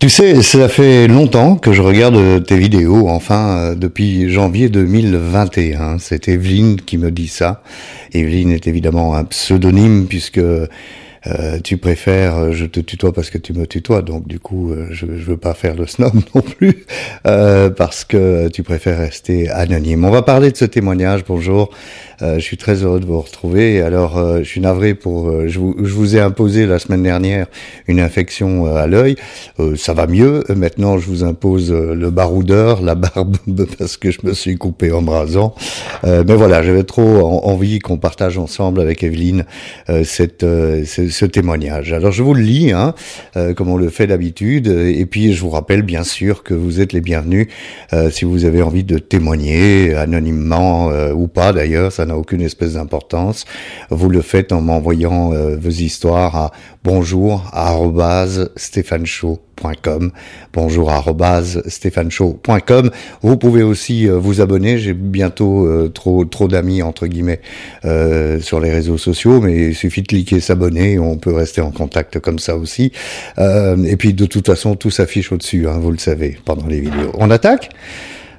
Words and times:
Tu 0.00 0.08
sais, 0.08 0.40
ça 0.40 0.70
fait 0.70 1.08
longtemps 1.08 1.56
que 1.56 1.74
je 1.74 1.82
regarde 1.82 2.42
tes 2.46 2.56
vidéos, 2.56 3.10
enfin 3.10 3.58
euh, 3.58 3.74
depuis 3.74 4.30
janvier 4.30 4.70
2021. 4.70 5.98
C'est 5.98 6.26
Evelyne 6.28 6.80
qui 6.80 6.96
me 6.96 7.10
dit 7.10 7.28
ça. 7.28 7.62
Evelyne 8.14 8.50
est 8.50 8.66
évidemment 8.66 9.14
un 9.14 9.24
pseudonyme 9.24 10.06
puisque 10.08 10.40
euh, 11.26 11.58
tu 11.62 11.76
préfères, 11.76 12.36
euh, 12.36 12.52
je 12.52 12.64
te 12.64 12.80
tutoie 12.80 13.12
parce 13.12 13.28
que 13.28 13.36
tu 13.36 13.52
me 13.52 13.66
tutoies, 13.66 14.00
donc 14.00 14.26
du 14.26 14.40
coup, 14.40 14.72
euh, 14.72 14.86
je, 14.90 15.04
je 15.04 15.24
veux 15.24 15.36
pas 15.36 15.52
faire 15.52 15.74
le 15.74 15.86
snob 15.86 16.14
non 16.34 16.40
plus, 16.40 16.86
parce 17.24 18.04
que 18.04 18.48
tu 18.48 18.62
préfères 18.62 18.98
rester 18.98 19.50
anonyme. 19.50 20.04
On 20.04 20.10
va 20.10 20.22
parler 20.22 20.50
de 20.50 20.56
ce 20.56 20.64
témoignage. 20.64 21.24
Bonjour, 21.26 21.70
je 22.20 22.38
suis 22.38 22.56
très 22.56 22.82
heureux 22.82 23.00
de 23.00 23.06
vous 23.06 23.20
retrouver. 23.20 23.80
Alors, 23.80 24.38
je 24.38 24.44
suis 24.44 24.60
navré 24.60 24.94
pour, 24.94 25.46
je 25.48 25.58
vous, 25.58 25.74
je, 25.78 25.92
vous, 25.92 26.16
ai 26.16 26.20
imposé 26.20 26.66
la 26.66 26.78
semaine 26.78 27.02
dernière 27.02 27.46
une 27.86 28.00
infection 28.00 28.66
à 28.66 28.86
l'œil. 28.86 29.16
ça 29.76 29.94
va 29.94 30.06
mieux. 30.06 30.44
Maintenant, 30.54 30.98
je 30.98 31.06
vous 31.06 31.24
impose 31.24 31.72
le 31.72 32.10
baroudeur, 32.10 32.82
la 32.82 32.94
barbe, 32.94 33.36
parce 33.78 33.96
que 33.96 34.10
je 34.10 34.18
me 34.24 34.32
suis 34.34 34.56
coupé 34.56 34.92
en 34.92 35.02
brasant. 35.02 35.54
mais 36.04 36.34
voilà, 36.34 36.62
j'avais 36.62 36.84
trop 36.84 37.44
envie 37.44 37.78
qu'on 37.78 37.98
partage 37.98 38.38
ensemble 38.38 38.80
avec 38.80 39.02
Evelyne 39.02 39.44
cette, 40.04 40.44
cette 40.84 41.09
ce 41.10 41.24
témoignage. 41.24 41.92
Alors 41.92 42.12
je 42.12 42.22
vous 42.22 42.34
le 42.34 42.42
lis, 42.42 42.72
hein, 42.72 42.94
euh, 43.36 43.54
comme 43.54 43.68
on 43.68 43.76
le 43.76 43.88
fait 43.88 44.06
d'habitude, 44.06 44.66
et 44.66 45.06
puis 45.06 45.32
je 45.32 45.40
vous 45.40 45.50
rappelle 45.50 45.82
bien 45.82 46.04
sûr 46.04 46.42
que 46.42 46.54
vous 46.54 46.80
êtes 46.80 46.92
les 46.92 47.00
bienvenus 47.00 47.48
euh, 47.92 48.10
si 48.10 48.24
vous 48.24 48.44
avez 48.44 48.62
envie 48.62 48.84
de 48.84 48.98
témoigner 48.98 49.94
anonymement 49.94 50.90
euh, 50.90 51.12
ou 51.12 51.28
pas 51.28 51.52
d'ailleurs, 51.52 51.92
ça 51.92 52.06
n'a 52.06 52.16
aucune 52.16 52.40
espèce 52.40 52.74
d'importance. 52.74 53.44
Vous 53.90 54.08
le 54.08 54.22
faites 54.22 54.52
en 54.52 54.60
m'envoyant 54.60 55.30
vos 55.30 55.70
histoires 55.70 56.36
à 56.36 56.52
bonjour 56.84 57.50
bonjour 60.52 60.90
Vous 63.22 63.36
pouvez 63.36 63.62
aussi 63.62 64.06
vous 64.06 64.40
abonner. 64.40 64.78
J'ai 64.78 64.94
bientôt 64.94 65.88
trop 65.90 66.24
trop 66.24 66.48
d'amis 66.48 66.82
entre 66.82 67.06
guillemets 67.06 67.40
sur 67.82 68.60
les 68.60 68.70
réseaux 68.70 68.98
sociaux, 68.98 69.40
mais 69.40 69.68
il 69.68 69.74
suffit 69.74 70.02
de 70.02 70.08
cliquer 70.08 70.40
s'abonner 70.40 70.98
on 71.00 71.16
peut 71.16 71.32
rester 71.32 71.60
en 71.60 71.70
contact 71.70 72.18
comme 72.20 72.38
ça 72.38 72.56
aussi. 72.56 72.92
Euh, 73.38 73.82
et 73.84 73.96
puis 73.96 74.14
de 74.14 74.26
toute 74.26 74.46
façon, 74.46 74.76
tout 74.76 74.90
s'affiche 74.90 75.32
au-dessus, 75.32 75.68
hein, 75.68 75.78
vous 75.78 75.90
le 75.90 75.98
savez, 75.98 76.38
pendant 76.44 76.66
les 76.66 76.80
vidéos. 76.80 77.12
On 77.14 77.30
attaque? 77.30 77.70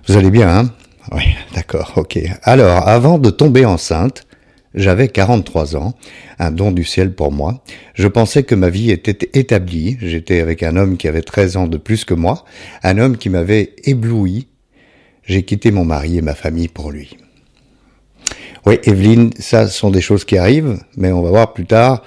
Vous 0.08 0.18
allez 0.18 0.32
bien, 0.32 0.50
hein? 0.50 0.72
Oui, 1.12 1.24
d'accord, 1.54 1.94
ok. 1.96 2.20
Alors, 2.44 2.88
avant 2.88 3.18
de 3.18 3.30
tomber 3.30 3.66
enceinte, 3.66 4.26
j'avais 4.74 5.10
43 5.10 5.76
ans, 5.76 5.96
un 6.40 6.52
don 6.52 6.72
du 6.72 6.84
ciel 6.84 7.14
pour 7.14 7.32
moi. 7.32 7.64
Je 7.94 8.08
pensais 8.08 8.44
que 8.44 8.56
ma 8.56 8.70
vie 8.70 8.92
était 8.92 9.30
établie. 9.34 9.98
J'étais 10.00 10.40
avec 10.40 10.64
un 10.64 10.78
homme 10.78 10.98
qui 10.98 11.08
avait 11.08 11.22
13 11.22 11.58
ans 11.58 11.68
de 11.68 11.78
plus 11.78 12.06
que 12.06 12.14
moi, 12.14 12.46
un 12.84 12.98
homme 12.98 13.18
qui 13.18 13.30
m'avait 13.30 13.74
ébloui. 13.84 14.48
J'ai 15.24 15.44
quitté 15.44 15.72
mon 15.72 15.86
mari 15.86 16.18
et 16.18 16.22
ma 16.22 16.36
famille 16.36 16.68
pour 16.68 16.92
lui. 16.92 17.18
Oui, 18.66 18.80
Evelyne, 18.84 19.32
ça 19.40 19.68
sont 19.68 19.90
des 19.90 20.02
choses 20.02 20.24
qui 20.24 20.38
arrivent, 20.38 20.78
mais 20.96 21.12
on 21.12 21.22
va 21.22 21.30
voir 21.30 21.54
plus 21.54 21.66
tard 21.66 22.04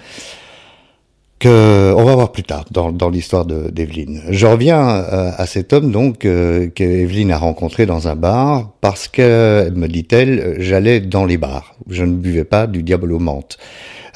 on 1.50 2.04
va 2.04 2.14
voir 2.14 2.32
plus 2.32 2.42
tard 2.42 2.64
dans, 2.70 2.92
dans 2.92 3.10
l'histoire 3.10 3.44
d'Evelyne. 3.46 4.22
Je 4.30 4.46
reviens 4.46 4.88
euh, 4.88 5.30
à, 5.36 5.46
cet 5.46 5.72
homme 5.72 5.90
donc 5.90 6.24
euh, 6.24 6.68
qu'Evelyne 6.68 7.30
a 7.30 7.38
rencontré 7.38 7.86
dans 7.86 8.08
un 8.08 8.16
bar 8.16 8.72
parce 8.80 9.08
que, 9.08 9.70
me 9.74 9.86
dit-elle, 9.86 10.56
j'allais 10.58 11.00
dans 11.00 11.24
les 11.24 11.36
bars. 11.36 11.74
Je 11.88 12.04
ne 12.04 12.14
buvais 12.14 12.44
pas 12.44 12.66
du 12.66 12.82
diabolo 12.82 13.18
menthe. 13.18 13.58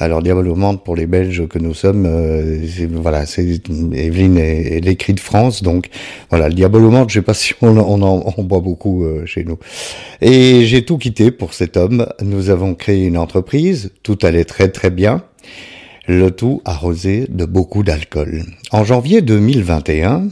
Alors 0.00 0.22
diabolo 0.22 0.54
menthe 0.54 0.84
pour 0.84 0.94
les 0.94 1.06
Belges 1.06 1.48
que 1.48 1.58
nous 1.58 1.74
sommes, 1.74 2.06
euh, 2.06 2.64
voilà, 2.92 3.26
c'est 3.26 3.44
Evelyne 3.94 4.38
est, 4.38 4.80
l'écrit 4.80 5.12
de 5.12 5.20
France, 5.20 5.64
donc 5.64 5.88
voilà, 6.30 6.48
le 6.48 6.54
diabolo 6.54 6.88
menthe, 6.90 7.10
je 7.10 7.14
sais 7.14 7.22
pas 7.22 7.34
si 7.34 7.54
on, 7.62 7.76
on 7.76 8.00
en 8.02 8.32
on 8.36 8.44
boit 8.44 8.60
beaucoup 8.60 9.04
euh, 9.04 9.26
chez 9.26 9.42
nous. 9.42 9.58
Et 10.20 10.66
j'ai 10.66 10.84
tout 10.84 10.98
quitté 10.98 11.32
pour 11.32 11.52
cet 11.52 11.76
homme. 11.76 12.06
Nous 12.22 12.50
avons 12.50 12.74
créé 12.74 13.06
une 13.06 13.18
entreprise, 13.18 13.92
tout 14.04 14.18
allait 14.22 14.44
très 14.44 14.68
très 14.68 14.90
bien 14.90 15.22
le 16.08 16.30
tout 16.30 16.62
arrosé 16.64 17.26
de 17.28 17.44
beaucoup 17.44 17.82
d'alcool. 17.82 18.44
En 18.72 18.82
janvier 18.82 19.20
2021, 19.20 20.28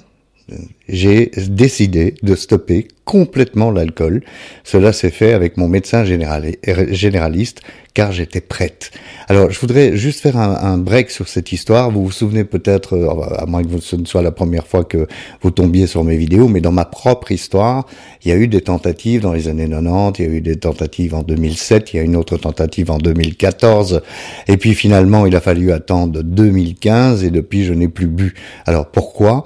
j'ai 0.89 1.33
décidé 1.49 2.15
de 2.23 2.37
stopper 2.37 2.87
complètement 3.05 3.71
l'alcool. 3.71 4.23
Cela 4.63 4.93
s'est 4.93 5.11
fait 5.11 5.33
avec 5.33 5.57
mon 5.57 5.69
médecin 5.69 6.05
généraliste 6.05 7.63
car 7.95 8.13
j'étais 8.13 8.41
prête. 8.41 8.91
Alors, 9.29 9.51
je 9.51 9.59
voudrais 9.59 9.97
juste 9.97 10.21
faire 10.21 10.37
un, 10.37 10.77
break 10.77 11.11
sur 11.11 11.29
cette 11.29 11.51
histoire. 11.51 11.91
Vous 11.91 12.05
vous 12.05 12.13
souvenez 12.13 12.45
peut-être, 12.45 12.95
euh, 12.95 13.39
à 13.39 13.47
moins 13.47 13.65
que 13.65 13.81
ce 13.81 13.97
ne 13.97 14.05
soit 14.05 14.23
la 14.23 14.33
première 14.33 14.67
fois 14.67 14.85
que 14.85 15.07
vous 15.41 15.51
tombiez 15.51 15.87
sur 15.87 16.05
mes 16.05 16.17
vidéos, 16.17 16.47
mais 16.47 16.61
dans 16.61 16.73
ma 16.73 16.85
propre 16.85 17.33
histoire, 17.33 17.87
il 18.23 18.29
y 18.29 18.33
a 18.33 18.37
eu 18.37 18.49
des 18.49 18.61
tentatives 18.61 19.23
dans 19.23 19.33
les 19.33 19.49
années 19.49 19.69
90, 19.69 20.19
il 20.19 20.27
y 20.27 20.29
a 20.29 20.33
eu 20.33 20.41
des 20.43 20.57
tentatives 20.57 21.15
en 21.15 21.23
2007, 21.23 21.95
il 21.95 21.97
y 21.97 22.01
a 22.01 22.03
une 22.03 22.17
autre 22.17 22.37
tentative 22.37 22.91
en 22.91 22.99
2014, 22.99 24.03
et 24.47 24.59
puis 24.59 24.75
finalement, 24.75 25.25
il 25.25 25.35
a 25.35 25.41
fallu 25.41 25.73
attendre 25.73 26.23
2015, 26.23 27.25
et 27.25 27.31
depuis, 27.31 27.65
je 27.65 27.73
n'ai 27.73 27.89
plus 27.89 28.09
bu. 28.09 28.35
Alors, 28.67 28.87
pourquoi? 28.87 29.45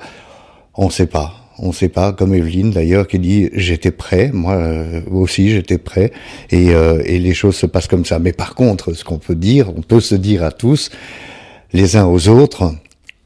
On 0.74 0.86
ne 0.86 0.90
sait 0.90 1.06
pas 1.06 1.40
on 1.62 1.68
ne 1.68 1.72
sait 1.72 1.88
pas, 1.88 2.12
comme 2.12 2.34
Evelyne 2.34 2.70
d'ailleurs 2.70 3.06
qui 3.06 3.18
dit 3.18 3.50
j'étais 3.52 3.90
prêt, 3.90 4.30
moi 4.32 4.54
euh, 4.54 5.02
aussi 5.10 5.50
j'étais 5.50 5.78
prêt, 5.78 6.10
et, 6.50 6.70
euh, 6.70 7.02
et 7.04 7.18
les 7.18 7.34
choses 7.34 7.56
se 7.56 7.66
passent 7.66 7.86
comme 7.86 8.06
ça. 8.06 8.18
Mais 8.18 8.32
par 8.32 8.54
contre, 8.54 8.94
ce 8.94 9.04
qu'on 9.04 9.18
peut 9.18 9.34
dire, 9.34 9.70
on 9.76 9.82
peut 9.82 10.00
se 10.00 10.14
dire 10.14 10.42
à 10.42 10.52
tous, 10.52 10.90
les 11.72 11.96
uns 11.96 12.06
aux 12.06 12.28
autres, 12.28 12.74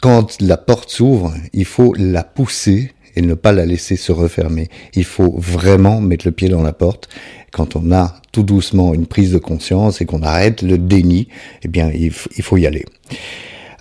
quand 0.00 0.36
la 0.40 0.56
porte 0.56 0.90
s'ouvre, 0.90 1.32
il 1.52 1.64
faut 1.64 1.94
la 1.96 2.24
pousser 2.24 2.92
et 3.16 3.22
ne 3.22 3.34
pas 3.34 3.52
la 3.52 3.64
laisser 3.64 3.96
se 3.96 4.10
refermer. 4.10 4.68
Il 4.94 5.04
faut 5.04 5.32
vraiment 5.38 6.00
mettre 6.00 6.26
le 6.26 6.32
pied 6.32 6.48
dans 6.48 6.62
la 6.62 6.72
porte. 6.72 7.08
Quand 7.52 7.76
on 7.76 7.92
a 7.92 8.16
tout 8.32 8.42
doucement 8.42 8.92
une 8.92 9.06
prise 9.06 9.30
de 9.30 9.38
conscience 9.38 10.00
et 10.00 10.06
qu'on 10.06 10.22
arrête 10.22 10.62
le 10.62 10.76
déni, 10.76 11.28
eh 11.62 11.68
bien, 11.68 11.90
il, 11.94 12.12
il 12.36 12.42
faut 12.42 12.56
y 12.56 12.66
aller. 12.66 12.84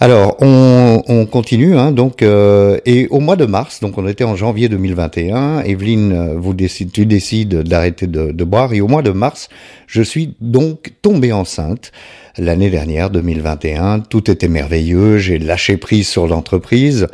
Alors, 0.04 0.36
on, 0.42 1.26
continue, 1.32 1.78
hein, 1.78 1.94
donc, 1.94 2.24
euh, 2.24 2.78
et 2.86 3.08
au 3.08 3.22
mois 3.22 3.38
de 3.38 3.46
mars, 3.46 3.80
donc 3.80 3.98
on 3.98 4.06
était 4.06 4.26
en 4.26 4.36
janvier 4.36 4.68
2021, 4.68 5.62
Evelyne, 5.62 6.12
euh, 6.12 6.34
vous 6.38 6.54
décide, 6.54 6.92
tu 6.92 7.06
décides 7.06 7.64
d'arrêter 7.64 8.08
de, 8.08 8.34
de, 8.34 8.44
boire, 8.44 8.74
et 8.74 8.82
au 8.82 8.90
mois 8.90 9.02
de 9.02 9.12
mars, 9.12 9.48
je 9.88 10.02
suis 10.02 10.36
donc 10.42 10.92
tombé 11.02 11.32
enceinte 11.32 11.94
l'année 12.38 12.70
dernière, 12.70 13.12
2021, 13.12 14.02
tout 14.02 14.30
était 14.30 14.50
merveilleux, 14.50 15.20
j'ai 15.20 15.40
lâché 15.40 15.78
prise 15.78 16.10
sur 16.10 16.28
l'entreprise, 16.28 17.08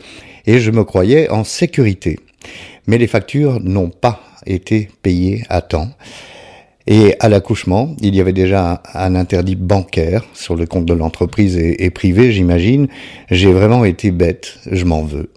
et 0.47 0.57
je 0.57 0.71
me 0.71 0.83
croyais 0.83 1.29
en 1.29 1.43
sécurité. 1.43 2.17
Mais 2.87 2.97
les 2.97 3.05
factures 3.05 3.59
n'ont 3.61 3.91
pas 3.91 4.19
été 4.47 4.89
payées 5.03 5.43
à 5.49 5.61
temps. 5.61 5.91
Et 6.91 7.15
à 7.19 7.29
l'accouchement, 7.29 7.95
il 8.01 8.15
y 8.15 8.19
avait 8.19 8.33
déjà 8.33 8.81
un, 8.95 9.13
interdit 9.13 9.55
bancaire 9.55 10.23
sur 10.33 10.55
le 10.55 10.65
compte 10.65 10.85
de 10.85 10.95
l'entreprise 10.95 11.55
et, 11.55 11.89
privé, 11.91 12.31
j'imagine. 12.31 12.87
J'ai 13.29 13.53
vraiment 13.53 13.85
été 13.85 14.09
bête, 14.09 14.57
je 14.71 14.85
m'en 14.85 15.03
veux. 15.03 15.29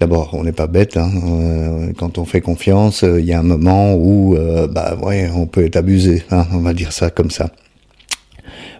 D'abord, 0.00 0.30
on 0.32 0.42
n'est 0.42 0.52
pas 0.52 0.66
bête. 0.66 0.96
Hein. 0.96 1.10
Euh, 1.24 1.92
quand 1.96 2.18
on 2.18 2.24
fait 2.24 2.40
confiance, 2.40 3.04
il 3.04 3.24
y 3.24 3.32
a 3.32 3.38
un 3.38 3.44
moment 3.44 3.94
où, 3.94 4.34
euh, 4.34 4.66
bah 4.66 4.98
ouais, 5.00 5.30
on 5.32 5.46
peut 5.46 5.64
être 5.64 5.76
abusé. 5.76 6.24
Hein, 6.32 6.44
on 6.52 6.58
va 6.58 6.74
dire 6.74 6.92
ça 6.92 7.10
comme 7.10 7.30
ça. 7.30 7.52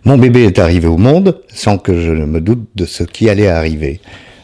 Mon 0.05 0.19
bébé 0.19 0.47
est 0.47 0.59
arrivé 0.59 0.89
au 0.89 0.97
monde 0.97 1.41
sans 1.49 1.79
que 1.79 2.01
je 2.01 2.11
ne 2.11 2.25
me 2.25 2.41
doute 2.41 2.67
de 2.75 2.87
ce 2.87 3.05
qui 3.05 3.31
allait 3.31 3.47
arriver. 3.47 4.01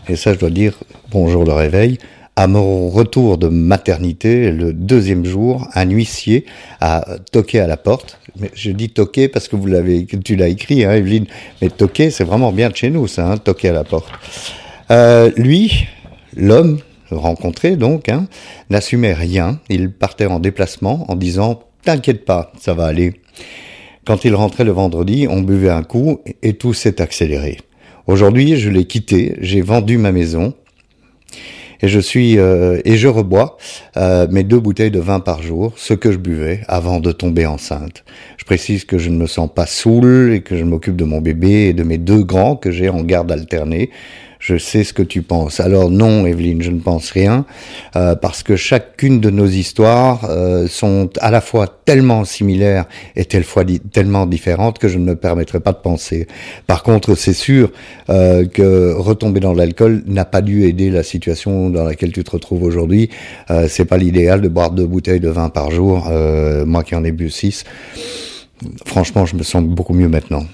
Et 0.09 0.15
ça, 0.15 0.35
je 0.35 0.39
dois 0.39 0.51
dire, 0.51 0.79
bonjour 1.11 1.45
le 1.45 1.53
réveil, 1.53 1.99
à 2.37 2.49
mon 2.49 2.89
retour 2.89 3.39
de 3.39 3.49
maternité, 3.49 4.51
le 4.51 4.73
deuxième 4.73 5.25
jour, 5.25 5.69
un 5.75 5.89
huissier 5.89 6.45
a 6.81 7.05
toqué 7.31 7.61
à 7.61 7.67
la 7.67 7.77
porte. 7.77 8.19
Mais 8.41 8.51
je 8.55 8.73
dis 8.73 8.91
toqué 8.91 9.29
parce 9.29 9.47
que 9.47 9.55
vous 9.55 9.67
l'avez, 9.67 10.07
tu 10.07 10.35
l'as 10.35 10.49
écrit, 10.49 10.85
hein, 10.85 10.93
Evelyne. 10.93 11.27
Mais 11.63 11.71
toqué, 11.71 12.11
c'est 12.11 12.25
vraiment 12.25 12.51
bien 12.51 12.71
de 12.71 12.77
chez 12.77 12.91
nous, 12.91 13.07
ça, 13.07 13.31
hein, 13.31 13.37
toquer 13.37 13.69
à 13.69 13.73
la 13.73 13.85
porte. 13.85 14.11
Euh, 14.91 15.31
lui, 15.37 15.87
l'homme 16.37 16.79
rencontré 17.11 17.77
donc, 17.77 18.09
hein, 18.09 18.27
n'assumait 18.69 19.13
rien. 19.13 19.61
Il 19.69 19.93
partait 19.93 20.27
en 20.27 20.41
déplacement 20.41 21.05
en 21.09 21.15
disant 21.15 21.61
"T'inquiète 21.85 22.25
pas, 22.25 22.53
ça 22.59 22.75
va 22.75 22.87
aller." 22.87 23.15
Quand 24.05 24.25
il 24.25 24.35
rentrait 24.35 24.65
le 24.65 24.73
vendredi, 24.73 25.27
on 25.31 25.41
buvait 25.41 25.71
un 25.71 25.83
coup 25.83 26.21
et 26.43 26.55
tout 26.55 26.75
s'est 26.75 27.01
accéléré. 27.01 27.59
Aujourd'hui, 28.07 28.57
je 28.57 28.69
l'ai 28.69 28.85
quitté, 28.85 29.37
j'ai 29.41 29.63
vendu 29.63 29.97
ma 29.97 30.13
maison, 30.13 30.53
et 31.85 31.89
je 31.89 32.01
suis 32.01 32.39
euh, 32.39 32.81
et 32.87 32.97
je 32.97 33.09
rebois 33.09 33.59
euh, 33.99 34.27
mes 34.31 34.43
deux 34.43 34.59
bouteilles 34.59 34.91
de 34.91 35.01
vin 35.01 35.21
par 35.21 35.43
jour, 35.43 35.75
ce 35.77 35.93
que 35.93 36.13
je 36.13 36.17
buvais 36.17 36.63
avant 36.67 36.99
de 36.99 37.13
tomber 37.13 37.45
enceinte. 37.45 38.05
Je 38.39 38.47
précise 38.47 38.87
que 38.87 38.97
je 38.97 39.11
ne 39.11 39.19
me 39.19 39.27
sens 39.27 39.51
pas 39.55 39.67
saoul 39.67 40.33
et 40.33 40.41
que 40.41 40.57
je 40.57 40.65
m'occupe 40.65 40.97
de 40.97 41.05
mon 41.05 41.21
bébé 41.21 41.67
et 41.69 41.73
de 41.75 41.83
mes 41.83 41.99
deux 41.99 42.25
grands 42.25 42.57
que 42.57 42.71
j'ai 42.71 42.89
en 42.89 43.03
garde 43.03 43.31
alternée. 43.31 43.91
Je 44.45 44.59
sais 44.59 44.85
ce 44.85 44.93
que 44.93 45.03
tu 45.03 45.23
penses. 45.23 45.59
Alors 45.59 45.91
non, 45.91 46.27
Evelyne, 46.27 46.61
je 46.61 46.71
ne 46.71 46.79
pense 46.79 47.11
rien, 47.11 47.47
euh, 47.97 48.15
parce 48.15 48.43
que 48.43 48.57
chacune 48.57 49.19
de 49.19 49.31
nos 49.31 49.47
histoires 49.47 50.27
euh, 50.29 50.69
sont 50.69 51.09
à 51.21 51.31
la 51.31 51.41
fois 51.41 51.67
tellement 51.87 52.27
similaires 52.27 52.85
et 53.17 53.25
tellement 53.25 54.27
différentes 54.27 54.79
que 54.79 54.89
je 54.89 54.99
ne 54.99 55.05
me 55.05 55.17
permettrai 55.17 55.61
pas 55.61 55.73
de 55.73 55.79
penser. 55.79 56.29
Par 56.67 56.83
contre, 56.83 57.15
c'est 57.15 57.33
sûr 57.33 57.73
euh, 58.11 58.45
que 58.45 58.93
retomber 58.93 59.41
dans 59.41 59.55
l'alcool 59.55 60.03
n'a 60.07 60.27
pas 60.27 60.43
dû 60.43 60.65
aider 60.65 60.91
la 60.91 61.03
situation 61.03 61.71
dans 61.71 61.85
laquelle 61.85 62.13
tu 62.13 62.23
te 62.23 62.31
retrouves 62.31 62.65
aujourd'hui. 62.65 63.09
Euh, 63.51 63.67
c'est 63.67 63.87
pas 63.87 63.97
l'idéal 63.97 64.43
de 64.43 64.49
boire 64.49 64.73
deux 64.73 64.87
bouteilles 64.87 65.21
de 65.21 65.31
vin 65.31 65.49
par 65.49 65.71
jour. 65.71 66.09
Euh, 66.11 66.67
moi 66.67 66.85
qui 66.85 66.95
en 66.95 67.03
ai 67.03 67.13
bu 67.13 67.31
six, 67.31 67.65
franchement, 68.85 69.25
je 69.25 69.37
me 69.37 69.43
sens 69.43 69.65
beaucoup 69.65 69.95
mieux 69.95 70.09
maintenant. 70.09 70.45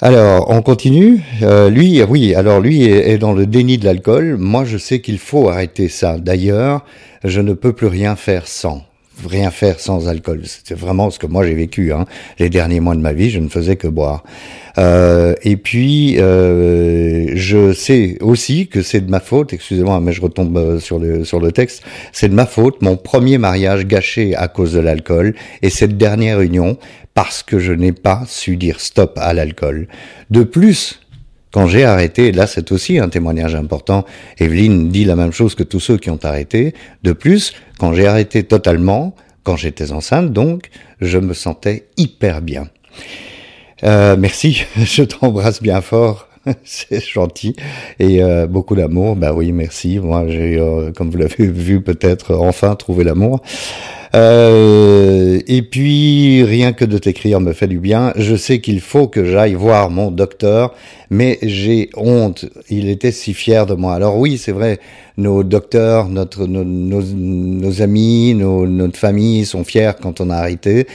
Alors, 0.00 0.48
on 0.50 0.62
continue. 0.62 1.24
Euh, 1.42 1.70
lui, 1.70 2.00
oui, 2.04 2.32
alors 2.36 2.60
lui 2.60 2.84
est, 2.84 3.18
dans 3.18 3.32
le 3.32 3.46
déni 3.46 3.78
de 3.78 3.84
l'alcool. 3.84 4.36
Moi, 4.38 4.64
je 4.64 4.78
sais 4.78 5.00
qu'il 5.00 5.18
faut 5.18 5.48
arrêter 5.48 5.88
ça. 5.88 6.18
D'ailleurs, 6.18 6.84
je 7.24 7.40
ne 7.40 7.52
peux 7.52 7.72
plus 7.72 7.88
rien 7.88 8.14
faire 8.14 8.46
sans. 8.46 8.84
Rien 9.26 9.50
faire 9.50 9.80
sans 9.80 10.08
alcool. 10.08 10.42
C'est 10.44 10.76
vraiment 10.76 11.10
ce 11.10 11.18
que 11.18 11.26
moi 11.26 11.44
j'ai 11.44 11.54
vécu. 11.54 11.92
Hein. 11.92 12.04
Les 12.38 12.50
derniers 12.50 12.80
mois 12.80 12.94
de 12.94 13.00
ma 13.00 13.12
vie, 13.12 13.30
je 13.30 13.40
ne 13.40 13.48
faisais 13.48 13.76
que 13.76 13.88
boire. 13.88 14.22
Euh, 14.78 15.34
et 15.42 15.56
puis, 15.56 16.20
euh, 16.20 17.32
je 17.34 17.72
sais 17.72 18.16
aussi 18.20 18.68
que 18.68 18.82
c'est 18.82 19.00
de 19.00 19.10
ma 19.10 19.20
faute. 19.20 19.52
Excusez-moi, 19.52 20.00
mais 20.00 20.12
je 20.12 20.20
retombe 20.20 20.56
euh, 20.56 20.78
sur 20.78 20.98
le 20.98 21.24
sur 21.24 21.40
le 21.40 21.50
texte. 21.50 21.82
C'est 22.12 22.28
de 22.28 22.34
ma 22.34 22.46
faute. 22.46 22.80
Mon 22.80 22.96
premier 22.96 23.38
mariage 23.38 23.86
gâché 23.86 24.36
à 24.36 24.46
cause 24.46 24.72
de 24.72 24.80
l'alcool 24.80 25.34
et 25.62 25.70
cette 25.70 25.96
dernière 25.96 26.40
union 26.40 26.78
parce 27.14 27.42
que 27.42 27.58
je 27.58 27.72
n'ai 27.72 27.92
pas 27.92 28.22
su 28.28 28.56
dire 28.56 28.78
stop 28.78 29.18
à 29.20 29.34
l'alcool. 29.34 29.88
De 30.30 30.44
plus, 30.44 31.00
quand 31.52 31.66
j'ai 31.66 31.84
arrêté, 31.84 32.32
là 32.32 32.46
c'est 32.46 32.72
aussi 32.72 32.98
un 32.98 33.08
témoignage 33.08 33.54
important, 33.54 34.04
Evelyne 34.38 34.88
dit 34.90 35.04
la 35.04 35.16
même 35.16 35.32
chose 35.32 35.54
que 35.54 35.62
tous 35.62 35.80
ceux 35.80 35.96
qui 35.96 36.10
ont 36.10 36.18
arrêté, 36.22 36.74
de 37.02 37.12
plus, 37.12 37.54
quand 37.78 37.92
j'ai 37.92 38.06
arrêté 38.06 38.42
totalement, 38.42 39.14
quand 39.44 39.56
j'étais 39.56 39.92
enceinte 39.92 40.32
donc, 40.32 40.70
je 41.00 41.18
me 41.18 41.34
sentais 41.34 41.86
hyper 41.96 42.42
bien. 42.42 42.68
Euh, 43.84 44.16
merci, 44.18 44.64
je 44.76 45.04
t'embrasse 45.04 45.62
bien 45.62 45.80
fort, 45.80 46.28
c'est 46.64 47.04
gentil 47.04 47.54
et 47.98 48.22
euh, 48.22 48.46
beaucoup 48.46 48.74
d'amour. 48.74 49.16
Bah 49.16 49.32
oui, 49.32 49.52
merci. 49.52 49.98
Moi, 49.98 50.24
j'ai, 50.28 50.58
euh, 50.58 50.92
comme 50.92 51.10
vous 51.10 51.18
l'avez 51.18 51.46
vu, 51.46 51.80
peut-être 51.80 52.34
enfin 52.34 52.74
trouvé 52.74 53.04
l'amour. 53.04 53.40
Euh, 54.14 55.40
et 55.46 55.62
puis, 55.62 56.42
rien 56.44 56.72
que 56.72 56.84
de 56.84 56.98
t'écrire 56.98 57.40
me 57.40 57.52
fait 57.52 57.66
du 57.66 57.78
bien. 57.78 58.12
Je 58.16 58.36
sais 58.36 58.60
qu'il 58.60 58.80
faut 58.80 59.08
que 59.08 59.24
j'aille 59.24 59.54
voir 59.54 59.90
mon 59.90 60.10
docteur, 60.10 60.74
mais 61.10 61.38
j'ai 61.42 61.90
honte. 61.96 62.46
Il 62.70 62.88
était 62.88 63.12
si 63.12 63.34
fier 63.34 63.66
de 63.66 63.74
moi. 63.74 63.94
Alors 63.94 64.18
oui, 64.18 64.38
c'est 64.38 64.52
vrai, 64.52 64.78
nos 65.16 65.42
docteurs, 65.42 66.08
notre, 66.08 66.46
nos, 66.46 67.82
amis, 67.82 68.34
nos, 68.34 68.66
notre 68.66 68.98
famille 68.98 69.44
sont 69.44 69.64
fiers 69.64 69.92
quand 70.00 70.20
on 70.20 70.30
a 70.30 70.36
arrêté. 70.36 70.86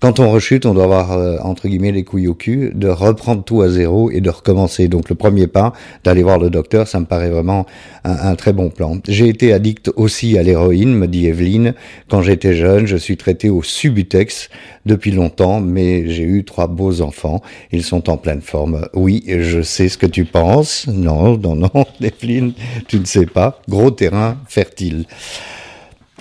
Quand 0.00 0.18
on 0.18 0.30
rechute, 0.30 0.64
on 0.66 0.74
doit 0.74 0.84
avoir, 0.84 1.12
euh, 1.12 1.36
entre 1.42 1.68
guillemets, 1.68 1.92
les 1.92 2.04
couilles 2.04 2.28
au 2.28 2.34
cul, 2.34 2.72
de 2.74 2.88
reprendre 2.88 3.42
tout 3.44 3.62
à 3.62 3.68
zéro 3.68 4.10
et 4.10 4.20
de 4.20 4.30
recommencer. 4.30 4.88
Donc 4.88 5.08
le 5.08 5.14
premier 5.14 5.46
pas, 5.46 5.72
d'aller 6.04 6.22
voir 6.22 6.38
le 6.38 6.50
docteur, 6.50 6.88
ça 6.88 7.00
me 7.00 7.04
paraît 7.04 7.30
vraiment 7.30 7.66
un, 8.04 8.30
un 8.30 8.34
très 8.34 8.52
bon 8.52 8.70
plan. 8.70 8.98
J'ai 9.08 9.28
été 9.28 9.52
addict 9.52 9.90
aussi 9.96 10.38
à 10.38 10.42
l'héroïne, 10.42 10.94
me 10.94 11.06
dit 11.06 11.26
Evelyne, 11.26 11.74
quand 12.08 12.22
j'étais 12.22 12.54
Je 12.60 12.96
suis 12.96 13.16
traité 13.16 13.48
au 13.48 13.62
Subutex 13.62 14.50
depuis 14.84 15.12
longtemps, 15.12 15.60
mais 15.60 16.10
j'ai 16.10 16.24
eu 16.24 16.44
trois 16.44 16.66
beaux 16.66 17.00
enfants. 17.00 17.42
Ils 17.72 17.82
sont 17.82 18.10
en 18.10 18.18
pleine 18.18 18.42
forme. 18.42 18.86
Oui, 18.92 19.24
je 19.26 19.62
sais 19.62 19.88
ce 19.88 19.96
que 19.96 20.06
tu 20.06 20.26
penses. 20.26 20.86
Non, 20.86 21.38
non, 21.38 21.54
non, 21.54 21.70
Evelyne, 22.02 22.52
tu 22.86 23.00
ne 23.00 23.06
sais 23.06 23.24
pas. 23.26 23.60
Gros 23.68 23.90
terrain 23.90 24.36
fertile. 24.46 25.06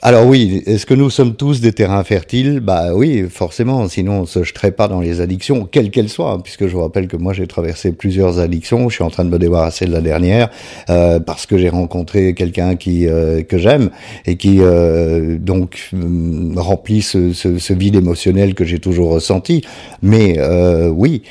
Alors 0.02 0.26
oui, 0.26 0.64
est-ce 0.66 0.86
que 0.86 0.94
nous 0.94 1.10
sommes 1.10 1.36
tous 1.36 1.60
des 1.60 1.74
terrains 1.74 2.06
fertiles? 2.06 2.62
Bah 2.62 2.94
oui, 2.94 3.26
forcément, 3.30 3.86
sinon 3.90 4.22
on 4.22 4.26
se 4.26 4.44
jeterait 4.44 4.72
pas 4.72 4.88
dans 4.88 5.02
les 5.02 5.20
addictions, 5.20 5.68
quelles 5.70 5.92
qu'elles 5.92 6.08
soient, 6.08 6.32
hein, 6.32 6.40
puisque 6.40 6.68
je 6.68 6.74
vous 6.74 6.80
rappelle 6.80 7.10
que 7.10 7.18
moi 7.18 7.34
j'ai 7.34 7.48
traversé 7.48 7.92
plusieurs 7.92 8.40
addictions, 8.40 8.88
je 8.88 8.96
suis 8.96 9.04
en 9.04 9.10
train 9.10 9.26
de 9.26 9.30
me 9.30 9.38
débarrasser 9.38 9.84
de 9.84 9.92
la 9.92 10.00
dernière, 10.00 10.52
euh, 10.90 11.20
parce 11.20 11.46
que 11.46 11.58
j'ai 11.58 11.68
rencontré 11.68 12.34
quelqu'un 12.34 12.78
qui 12.78 13.08
euh, 13.08 13.44
que 13.44 13.58
j'aime, 13.58 13.90
et 14.26 14.38
qui 14.38 14.60
euh, 14.62 15.38
donc 15.38 15.92
remplit 16.56 17.02
ce, 17.02 17.34
ce, 17.34 17.60
ce, 17.60 17.74
vide 17.74 17.96
émotionnel 17.96 18.54
que 18.54 18.64
j'ai 18.64 18.80
toujours 18.80 19.10
ressenti. 19.10 19.66
Mais 20.02 20.40
oui, 20.88 21.24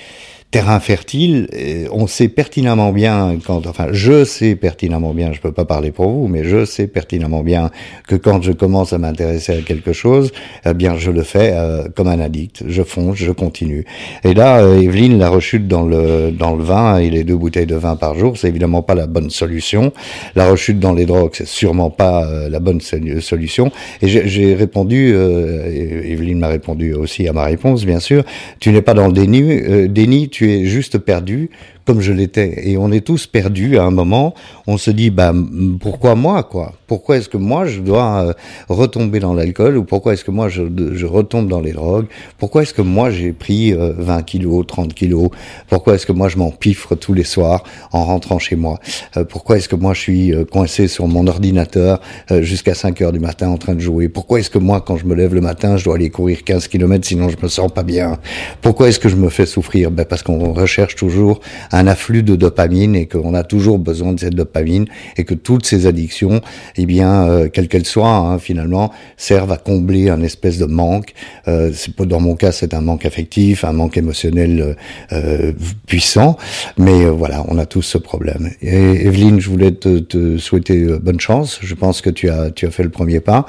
terrain 0.51 0.81
fertile, 0.81 1.47
on 1.93 2.07
sait 2.07 2.29
pertinemment 2.29 2.91
bien 2.93 3.37
quand, 3.45 3.67
enfin, 3.67 3.89
je 3.93 4.25
sais 4.25 4.55
pertinemment 4.57 5.13
bien, 5.13 5.33
je 5.33 5.41
peux 5.41 5.53
pas 5.53 5.67
parler 5.67 5.91
pour 5.91 6.09
vous, 6.11 6.27
mais 6.27 6.45
je 6.45 6.65
sais 6.65 6.87
pertinemment 6.87 7.43
bien 7.43 7.71
que 8.07 8.15
quand 8.15 8.41
je 8.41 8.53
commence 8.53 8.95
à 8.95 8.99
m'intéresser 8.99 9.59
à 9.59 9.61
quelque 9.61 9.93
chose, 9.93 10.33
eh 10.65 10.73
bien, 10.73 10.97
je 10.97 11.11
le 11.11 11.23
fais 11.23 11.53
euh, 11.53 11.89
comme 11.95 12.09
un 12.09 12.19
addict. 12.19 12.65
Je 12.67 12.83
fonce, 12.83 13.17
je 13.17 13.31
continue. 13.31 13.85
Et 14.25 14.33
là, 14.33 14.61
euh, 14.61 14.81
Evelyne, 14.81 15.19
la 15.19 15.29
rechute 15.29 15.69
dans 15.69 15.83
le 15.83 16.31
dans 16.31 16.57
le 16.57 16.65
vin 16.65 16.97
et 16.97 17.11
les 17.11 17.25
deux 17.25 17.37
bouteilles 17.37 17.67
de 17.67 17.77
vin 17.77 17.97
par 17.97 18.19
jour, 18.19 18.39
c'est 18.39 18.49
évidemment 18.49 18.83
pas 18.83 18.95
la 18.95 19.07
bonne 19.07 19.29
solution. 19.29 19.93
La 20.35 20.51
rechute 20.51 20.81
dans 20.81 20.95
les 20.95 21.05
drogues, 21.05 21.33
c'est 21.35 21.47
sûrement 21.47 21.91
pas 21.91 22.25
euh, 22.25 22.49
la 22.49 22.61
bonne 22.61 22.81
solution. 22.81 23.71
Et 24.01 24.09
j'ai 24.09 24.55
répondu, 24.55 25.15
Evelyne 25.15 26.39
m'a 26.39 26.49
répondu 26.49 26.95
aussi 26.95 27.29
à 27.29 27.35
ma 27.35 27.45
réponse, 27.45 27.85
bien 27.85 28.01
sûr. 28.01 28.25
Tu 28.61 28.71
n'es 28.71 28.83
pas 28.83 28.95
dans 28.95 29.09
le 29.09 29.13
déni, 29.13 29.89
déni 29.89 30.29
tu 30.38 30.38
es 30.47 30.69
juste 30.69 30.99
perdu 30.99 31.49
comme 31.89 32.03
je 32.03 32.13
l'étais. 32.13 32.69
Et 32.69 32.77
on 32.77 32.93
est 32.93 33.01
tous 33.01 33.27
perdus 33.27 33.79
à 33.79 33.85
un 33.85 33.91
moment. 33.91 34.35
On 34.67 34.77
se 34.77 34.91
dit, 34.91 35.09
bah, 35.09 35.33
pourquoi 35.81 36.17
moi, 36.17 36.43
quoi? 36.43 36.75
Pourquoi 36.87 37.17
est-ce 37.17 37.31
que 37.31 37.39
moi, 37.39 37.65
je 37.65 37.81
dois 37.81 38.27
euh, 38.27 38.33
retomber 38.69 39.21
dans 39.21 39.33
l'alcool? 39.33 39.79
Ou 39.79 39.85
pourquoi 39.85 40.13
est-ce 40.13 40.23
que 40.23 40.31
moi, 40.31 40.51
je, 40.51 40.63
retombe 41.07 41.49
dans 41.49 41.63
les 41.63 41.73
drogues? 41.73 42.05
Pourquoi 42.37 42.63
est-ce 42.63 42.75
que 42.75 42.83
moi, 42.83 43.11
j'ai 43.11 43.33
pris 43.33 43.73
20 43.73 43.79
euh, 43.81 44.21
kilos, 44.21 44.67
30 44.67 44.93
kilos? 44.93 45.31
Pourquoi 45.71 45.95
est-ce 45.95 46.05
que 46.05 46.13
moi, 46.13 46.29
je 46.29 46.37
m'empiffre 46.37 46.95
tous 46.95 47.15
les 47.15 47.25
soirs 47.25 47.65
en 47.93 48.05
rentrant 48.05 48.39
chez 48.39 48.57
moi? 48.57 48.81
Euh, 49.17 49.25
Pourquoi 49.25 49.57
est-ce 49.57 49.71
que 49.71 49.77
moi, 49.77 49.95
je 49.95 50.01
suis 50.01 50.35
coincé 50.53 50.89
sur 50.89 51.09
mon 51.09 51.27
ordinateur 51.27 52.03
jusqu'à 52.41 52.75
5 52.75 53.01
heures 53.01 53.13
du 53.13 53.21
matin 53.21 53.49
en 53.49 53.57
train 53.57 53.75
de 53.75 53.81
jouer? 53.81 54.11
Pourquoi 54.11 54.41
est-ce 54.41 54.51
que 54.51 54.59
moi, 54.59 54.83
quand 54.83 54.99
je 54.99 55.07
me 55.07 55.15
lève 55.15 55.35
le 55.35 55.41
matin, 55.41 55.79
je 55.79 55.85
dois 55.85 55.95
aller 55.95 56.11
courir 56.11 56.45
15 56.45 56.69
km 56.69 57.07
sinon 57.07 57.31
je 57.31 57.37
me 57.43 57.49
sens 57.49 57.73
pas 57.73 57.83
bien? 57.83 58.19
Pourquoi 58.61 58.89
est-ce 58.91 58.99
que 58.99 59.09
je 59.09 59.17
me 59.17 59.31
fais 59.31 59.47
souffrir? 59.47 59.91
Ben 59.91 60.05
Parce 60.05 60.23
qu'on 60.23 60.53
recherche 60.53 60.95
toujours 60.95 61.41
afflux 61.87 62.23
de 62.23 62.37
dopamine 62.37 62.95
et 62.97 63.07
qu'on 63.07 63.35
a 63.35 63.45
toujours 63.45 63.79
besoin 63.79 64.13
de 64.13 64.21
cette 64.21 64.35
dopamine 64.35 64.87
et 65.17 65.25
que 65.25 65.35
toutes 65.35 65.67
ces 65.67 65.87
addictions, 65.87 66.41
eh 66.77 66.87
bien, 66.87 67.29
euh, 67.29 67.49
quelles 67.49 67.69
qu'elles 67.69 67.87
soient, 67.87 68.17
hein, 68.17 68.39
finalement, 68.39 68.93
servent 69.17 69.53
à 69.53 69.57
combler 69.57 70.09
un 70.11 70.23
espèce 70.23 70.59
de 70.59 70.65
manque. 70.67 71.15
Euh, 71.47 71.73
dans 71.99 72.21
mon 72.21 72.35
cas, 72.35 72.53
c'est 72.53 72.75
un 72.75 72.81
manque 72.81 73.05
affectif, 73.05 73.65
un 73.65 73.73
manque 73.73 73.97
émotionnel 73.97 74.77
euh, 75.13 75.53
puissant, 75.87 76.37
mais 76.77 77.05
euh, 77.05 77.11
voilà, 77.11 77.45
on 77.49 77.59
a 77.59 77.67
tous 77.67 77.83
ce 77.83 77.99
problème. 77.99 78.51
Et 78.63 79.07
Evelyne, 79.07 79.41
je 79.41 79.49
voulais 79.49 79.73
te, 79.73 79.99
te, 79.99 80.39
souhaiter 80.39 80.87
bonne 81.01 81.21
chance. 81.21 81.59
Je 81.63 81.75
pense 81.75 82.01
que 82.01 82.11
tu 82.11 82.31
as 82.31 82.51
tu 82.51 82.67
as 82.67 82.71
fait 82.71 82.83
le 82.83 82.91
premier 82.91 83.21
pas. 83.21 83.47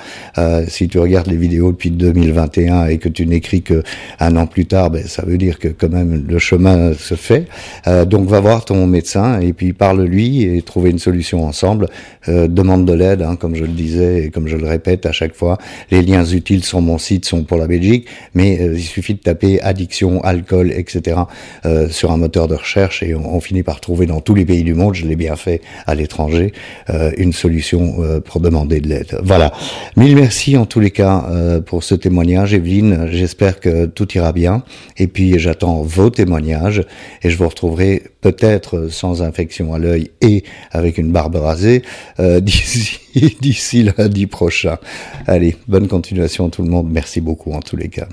si 0.67 0.88
tu 0.88 1.00
regardes 1.00 1.27
les 1.27 1.38
vidéos 1.38 1.71
depuis 1.71 1.91
2021 1.91 2.88
et 2.88 2.98
que 2.98 3.09
tu 3.09 3.25
n'écris 3.25 3.62
que 3.62 3.83
un 4.19 4.36
an 4.36 4.48
plus 4.48 4.65
tard, 4.65 4.89
ben, 4.91 5.05
ça 5.05 5.24
veut 5.25 5.38
dire 5.38 5.59
que 5.59 5.67
quand 5.67 5.89
même 5.89 6.25
le 6.27 6.39
chemin 6.39 6.93
se 6.93 7.15
fait. 7.15 7.45
Donc 8.19 8.27
va 8.27 8.41
voir 8.41 8.65
ton 8.65 8.85
médecin 8.85 9.39
et 9.39 9.53
puis 9.53 9.71
parle-lui 9.71 10.43
et 10.43 10.61
trouver 10.61 10.89
une 10.89 10.99
solution 10.99 11.45
ensemble. 11.45 11.88
Euh, 12.27 12.49
demande 12.49 12.85
de 12.85 12.91
l'aide, 12.91 13.21
hein, 13.21 13.38
comme 13.38 13.55
je 13.55 13.63
le 13.63 13.71
disais 13.71 14.25
et 14.25 14.29
comme 14.29 14.47
je 14.47 14.57
le 14.57 14.67
répète 14.67 15.05
à 15.05 15.13
chaque 15.13 15.33
fois. 15.33 15.57
Les 15.89 16.01
liens 16.01 16.25
utiles 16.25 16.65
sur 16.65 16.81
mon 16.81 16.97
site 16.97 17.23
sont 17.23 17.43
pour 17.43 17.57
la 17.57 17.67
Belgique, 17.67 18.07
mais 18.33 18.59
euh, 18.59 18.73
il 18.75 18.83
suffit 18.83 19.13
de 19.13 19.19
taper 19.19 19.61
addiction, 19.61 20.21
alcool, 20.21 20.71
etc. 20.71 21.21
Euh, 21.65 21.89
sur 21.89 22.11
un 22.11 22.17
moteur 22.17 22.47
de 22.47 22.55
recherche 22.55 23.03
et 23.03 23.15
on, 23.15 23.39
finit 23.39 23.63
par 23.63 23.79
trouver 23.79 24.05
dans 24.05 24.19
tous 24.19 24.35
les 24.35 24.45
pays 24.45 24.63
du 24.63 24.73
monde, 24.73 24.95
je 24.95 25.05
l'ai 25.05 25.15
bien 25.15 25.38
fait 25.38 25.61
à 25.88 25.95
l'étranger, 25.95 26.51
euh, 26.89 27.11
une 27.17 27.31
solution 27.31 27.95
euh, 27.99 28.19
pour 28.19 28.41
demander 28.41 28.81
de 28.81 28.89
l'aide. 28.89 29.17
Voilà. 29.23 29.53
Mille 29.95 30.15
merci 30.15 30.57
en 30.57 30.65
tous 30.65 30.81
les 30.81 30.91
cas 30.91 31.25
pour 31.65 31.83
ce 31.83 31.95
témoignage, 31.95 32.53
Evelyne. 32.53 33.07
J'espère 33.11 33.59
que 33.59 33.85
tout 33.85 34.11
ira 34.13 34.33
bien. 34.33 34.63
Et 34.97 35.07
puis 35.07 35.39
j'attends 35.39 35.81
vos 35.81 36.09
témoignages 36.09 36.83
et 37.23 37.29
je 37.29 37.38
vous 37.38 37.47
retrouverai 37.47 38.03
peut-être 38.22 38.88
sans 38.89 39.22
infection 39.22 39.74
à 39.74 39.80
l'œil 39.80 40.12
et 40.22 40.44
avec 40.72 40.98
une 40.98 41.12
barbe 41.12 41.36
rasée 41.36 41.84
euh, 42.20 42.39
d'ici 43.42 43.84
lundi 43.98 44.28
prochain. 44.28 44.78
Allez, 45.28 45.56
bonne 45.68 45.88
continuation 45.88 46.50
tout 46.50 46.63
le 46.63 46.70
monde. 46.70 46.89
Merci 46.92 47.22
beaucoup 47.22 47.54
en 47.54 47.62
tous 47.62 47.75
les 47.75 47.89
cas. 47.89 48.08